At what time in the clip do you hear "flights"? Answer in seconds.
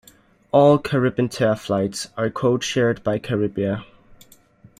1.59-2.09